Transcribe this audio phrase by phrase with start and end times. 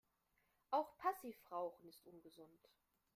[0.71, 2.67] Auch Passivrauchen ist ungesund.